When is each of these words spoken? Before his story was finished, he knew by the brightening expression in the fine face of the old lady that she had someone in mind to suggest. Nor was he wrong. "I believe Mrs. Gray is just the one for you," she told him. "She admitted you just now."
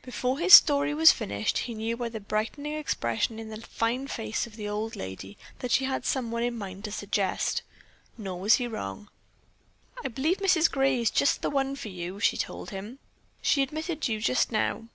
Before 0.00 0.38
his 0.38 0.54
story 0.54 0.94
was 0.94 1.12
finished, 1.12 1.58
he 1.58 1.74
knew 1.74 1.94
by 1.98 2.08
the 2.08 2.18
brightening 2.18 2.72
expression 2.72 3.38
in 3.38 3.50
the 3.50 3.60
fine 3.60 4.06
face 4.06 4.46
of 4.46 4.56
the 4.56 4.66
old 4.66 4.96
lady 4.96 5.36
that 5.58 5.72
she 5.72 5.84
had 5.84 6.06
someone 6.06 6.42
in 6.42 6.56
mind 6.56 6.84
to 6.84 6.90
suggest. 6.90 7.60
Nor 8.16 8.40
was 8.40 8.54
he 8.54 8.66
wrong. 8.66 9.10
"I 10.02 10.08
believe 10.08 10.38
Mrs. 10.38 10.70
Gray 10.70 11.02
is 11.02 11.10
just 11.10 11.42
the 11.42 11.50
one 11.50 11.76
for 11.76 11.88
you," 11.90 12.18
she 12.18 12.38
told 12.38 12.70
him. 12.70 12.98
"She 13.42 13.62
admitted 13.62 14.08
you 14.08 14.20
just 14.20 14.50
now." 14.50 14.88